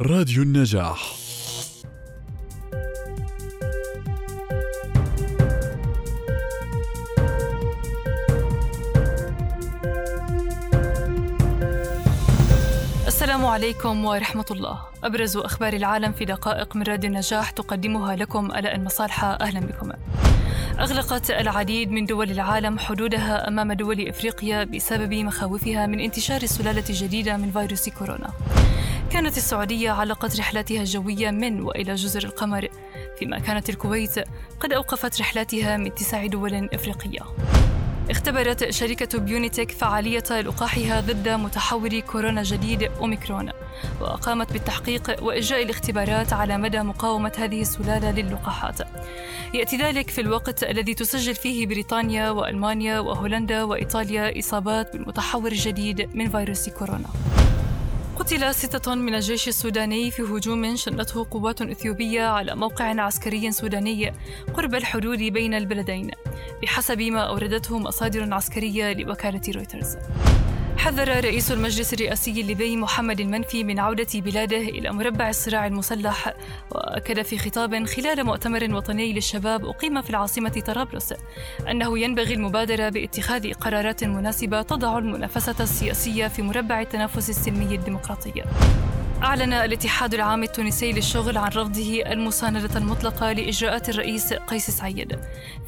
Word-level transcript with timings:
راديو 0.00 0.42
النجاح. 0.42 1.14
السلام 13.06 13.46
عليكم 13.46 14.04
ورحمة 14.04 14.44
الله. 14.50 14.78
أبرز 15.04 15.36
أخبار 15.36 15.72
العالم 15.72 16.12
في 16.12 16.24
دقائق 16.24 16.76
من 16.76 16.82
راديو 16.82 17.10
النجاح 17.10 17.50
تقدمها 17.50 18.16
لكم 18.16 18.50
ألاء 18.50 18.74
المصالحة 18.74 19.32
أهلا 19.40 19.60
بكم. 19.60 19.92
أغلقت 20.80 21.30
العديد 21.30 21.90
من 21.90 22.06
دول 22.06 22.30
العالم 22.30 22.78
حدودها 22.78 23.48
أمام 23.48 23.72
دول 23.72 24.08
إفريقيا 24.08 24.64
بسبب 24.64 25.14
مخاوفها 25.14 25.86
من 25.86 26.00
انتشار 26.00 26.46
سلالة 26.46 26.84
جديدة 26.88 27.36
من 27.36 27.50
فيروس 27.50 27.88
كورونا. 27.88 28.30
كانت 29.10 29.36
السعودية 29.36 29.90
علقت 29.90 30.38
رحلاتها 30.38 30.80
الجوية 30.80 31.30
من 31.30 31.60
وإلى 31.60 31.94
جزر 31.94 32.24
القمر. 32.24 32.68
فيما 33.18 33.38
كانت 33.38 33.70
الكويت 33.70 34.18
قد 34.60 34.72
أوقفت 34.72 35.20
رحلاتها 35.20 35.76
من 35.76 35.94
تسع 35.94 36.26
دول 36.26 36.68
إفريقية. 36.74 37.20
اختبرت 38.10 38.70
شركة 38.70 39.18
بيونيتك 39.18 39.70
فعالية 39.70 40.24
لقاحها 40.30 41.00
ضد 41.00 41.28
متحور 41.28 42.00
كورونا 42.00 42.42
جديد 42.42 42.82
أوميكرون 42.82 43.50
وقامت 44.00 44.52
بالتحقيق 44.52 45.22
وإجراء 45.22 45.62
الاختبارات 45.62 46.32
على 46.32 46.58
مدى 46.58 46.82
مقاومة 46.82 47.32
هذه 47.38 47.60
السلالة 47.60 48.10
للقاحات. 48.10 48.78
يأتي 49.54 49.76
ذلك 49.76 50.10
في 50.10 50.20
الوقت 50.20 50.62
الذي 50.62 50.94
تسجل 50.94 51.34
فيه 51.34 51.66
بريطانيا 51.66 52.30
وألمانيا 52.30 53.00
وهولندا 53.00 53.62
وإيطاليا 53.62 54.38
إصابات 54.38 54.92
بالمتحور 54.92 55.52
الجديد 55.52 56.16
من 56.16 56.30
فيروس 56.30 56.68
كورونا. 56.68 57.08
قتل 58.18 58.54
ستة 58.54 58.94
من 58.94 59.14
الجيش 59.14 59.48
السوداني 59.48 60.10
في 60.10 60.22
هجوم 60.22 60.76
شنته 60.76 61.26
قوات 61.30 61.62
إثيوبية 61.62 62.22
على 62.22 62.54
موقع 62.54 63.00
عسكري 63.00 63.52
سوداني 63.52 64.12
قرب 64.54 64.74
الحدود 64.74 65.18
بين 65.18 65.54
البلدين 65.54 66.10
بحسب 66.62 67.00
ما 67.00 67.20
أوردته 67.20 67.78
مصادر 67.78 68.34
عسكرية 68.34 68.92
لوكالة 68.92 69.40
رويترز. 69.54 69.96
حذر 70.84 71.24
رئيس 71.24 71.52
المجلس 71.52 71.94
الرئاسي 71.94 72.40
الليبي 72.40 72.76
محمد 72.76 73.20
المنفي 73.20 73.64
من 73.64 73.78
عودة 73.78 74.06
بلاده 74.14 74.56
إلى 74.56 74.92
مربع 74.92 75.28
الصراع 75.28 75.66
المسلح 75.66 76.34
وأكد 76.70 77.22
في 77.22 77.38
خطاب 77.38 77.86
خلال 77.86 78.24
مؤتمر 78.24 78.74
وطني 78.74 79.12
للشباب 79.12 79.64
أقيم 79.64 80.02
في 80.02 80.10
العاصمة 80.10 80.62
طرابلس 80.66 81.14
أنه 81.70 81.98
ينبغي 81.98 82.34
المبادرة 82.34 82.88
باتخاذ 82.88 83.52
قرارات 83.52 84.04
مناسبة 84.04 84.62
تضع 84.62 84.98
المنافسة 84.98 85.56
السياسية 85.60 86.28
في 86.28 86.42
مربع 86.42 86.80
التنافس 86.80 87.30
السلمي 87.30 87.74
الديمقراطي. 87.74 88.44
أعلن 89.24 89.52
الاتحاد 89.52 90.14
العام 90.14 90.42
التونسي 90.42 90.92
للشغل 90.92 91.38
عن 91.38 91.48
رفضه 91.48 92.02
المساندة 92.06 92.78
المطلقة 92.78 93.32
لإجراءات 93.32 93.88
الرئيس 93.88 94.32
قيس 94.32 94.70
سعيد. 94.70 95.18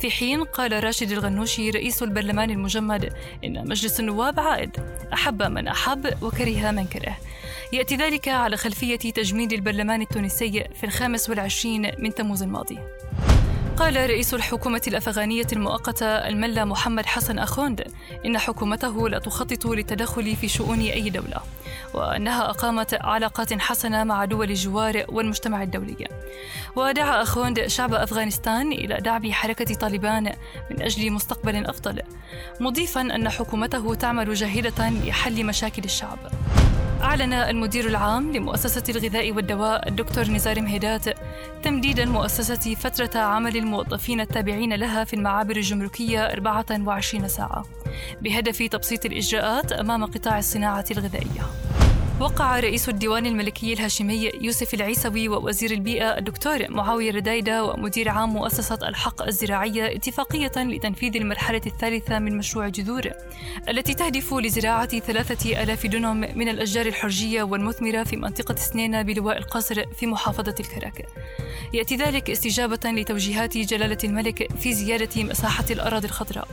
في 0.00 0.10
حين 0.10 0.44
قال 0.44 0.84
راشد 0.84 1.12
الغنوشي 1.12 1.70
رئيس 1.70 2.02
البرلمان 2.02 2.50
المجمد 2.50 3.12
إن 3.44 3.68
مجلس 3.68 4.00
النواب 4.00 4.40
عائد. 4.40 4.70
أحب 5.12 5.42
من 5.42 5.68
أحب 5.68 6.22
وكره 6.22 6.70
من 6.70 6.86
كره. 6.86 7.16
يأتي 7.72 7.96
ذلك 7.96 8.28
على 8.28 8.56
خلفية 8.56 8.96
تجميد 8.96 9.52
البرلمان 9.52 10.02
التونسي 10.02 10.64
في 10.74 10.84
الخامس 10.84 11.30
والعشرين 11.30 11.92
من 11.98 12.14
تموز 12.14 12.42
الماضي. 12.42 12.78
قال 13.76 13.96
رئيس 13.96 14.34
الحكومة 14.34 14.82
الأفغانية 14.88 15.46
المؤقتة 15.52 16.06
الملا 16.06 16.64
محمد 16.64 17.06
حسن 17.06 17.38
أخوند 17.38 17.84
إن 18.26 18.38
حكومته 18.38 19.08
لا 19.08 19.18
تخطط 19.18 19.66
للتدخل 19.66 20.36
في 20.36 20.48
شؤون 20.48 20.80
أي 20.80 21.10
دولة 21.10 21.40
وأنها 21.94 22.50
أقامت 22.50 22.94
علاقات 22.94 23.60
حسنة 23.60 24.04
مع 24.04 24.24
دول 24.24 24.50
الجوار 24.50 25.04
والمجتمع 25.08 25.62
الدولي. 25.62 26.08
ودعا 26.76 27.22
أخوند 27.22 27.66
شعب 27.66 27.94
أفغانستان 27.94 28.72
إلى 28.72 28.96
دعم 29.00 29.32
حركة 29.32 29.74
طالبان 29.74 30.32
من 30.70 30.82
أجل 30.82 31.10
مستقبل 31.10 31.66
أفضل 31.66 32.02
مضيفا 32.60 33.00
أن 33.00 33.28
حكومته 33.28 33.94
تعمل 33.94 34.34
جاهدة 34.34 34.88
لحل 34.88 35.46
مشاكل 35.46 35.84
الشعب. 35.84 36.18
أعلن 37.02 37.32
المدير 37.32 37.86
العام 37.86 38.32
لمؤسسة 38.32 38.82
الغذاء 38.88 39.32
والدواء 39.32 39.88
الدكتور 39.88 40.24
نزار 40.24 40.60
مهدات 40.60 41.04
تمديد 41.62 42.00
المؤسسة 42.00 42.74
فترة 42.74 43.20
عمل 43.20 43.56
الموظفين 43.56 44.20
التابعين 44.20 44.74
لها 44.74 45.04
في 45.04 45.14
المعابر 45.14 45.56
الجمركية 45.56 46.26
24 46.26 47.28
ساعة 47.28 47.64
بهدف 48.22 48.62
تبسيط 48.62 49.06
الإجراءات 49.06 49.72
أمام 49.72 50.04
قطاع 50.04 50.38
الصناعة 50.38 50.84
الغذائية. 50.90 51.65
وقع 52.20 52.60
رئيس 52.60 52.88
الديوان 52.88 53.26
الملكي 53.26 53.72
الهاشمي 53.72 54.30
يوسف 54.40 54.74
العيسوي 54.74 55.28
ووزير 55.28 55.70
البيئة 55.70 56.18
الدكتور 56.18 56.70
معاوية 56.70 57.12
ردايدة 57.12 57.64
ومدير 57.64 58.08
عام 58.08 58.32
مؤسسة 58.32 58.78
الحق 58.88 59.22
الزراعية 59.22 59.96
اتفاقية 59.96 60.52
لتنفيذ 60.56 61.16
المرحلة 61.16 61.60
الثالثة 61.66 62.18
من 62.18 62.36
مشروع 62.36 62.68
جذور 62.68 63.10
التي 63.68 63.94
تهدف 63.94 64.34
لزراعة 64.34 64.98
ثلاثة 64.98 65.62
ألاف 65.62 65.86
دنم 65.86 66.16
من 66.16 66.48
الأشجار 66.48 66.86
الحرجية 66.86 67.42
والمثمرة 67.42 68.02
في 68.02 68.16
منطقة 68.16 68.54
سنينة 68.54 69.02
بلواء 69.02 69.38
القصر 69.38 69.84
في 69.94 70.06
محافظة 70.06 70.54
الكراك. 70.60 71.06
يأتي 71.72 71.96
ذلك 71.96 72.30
استجابة 72.30 72.80
لتوجيهات 72.84 73.58
جلالة 73.58 73.98
الملك 74.04 74.52
في 74.52 74.74
زيادة 74.74 75.24
مساحة 75.24 75.64
الأراضي 75.70 76.06
الخضراء. 76.06 76.48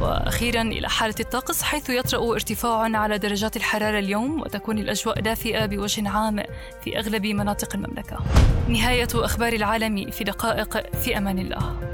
وأخيرا 0.00 0.62
إلى 0.62 0.88
حالة 0.88 1.14
الطقس 1.20 1.62
حيث 1.62 1.90
يطرأ 1.90 2.32
ارتفاع 2.32 2.96
على 2.96 3.18
درجات 3.18 3.56
الحرارة 3.56 3.98
اليوم 3.98 4.40
وتكون 4.40 4.78
الأجواء 4.78 5.20
دافئة 5.20 5.66
بوجه 5.66 6.08
عام 6.08 6.42
في 6.84 6.98
أغلب 6.98 7.26
مناطق 7.26 7.74
المملكة. 7.74 8.18
نهاية 8.68 9.08
أخبار 9.14 9.52
العالم 9.52 10.10
في 10.10 10.24
دقائق 10.24 10.96
في 10.96 11.18
أمان 11.18 11.38
الله. 11.38 11.93